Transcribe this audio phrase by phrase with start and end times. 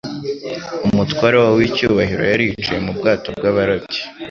[0.87, 3.99] Umutware wabo w'icyubahiro yari yicaye mu bwato bw'abarobyi,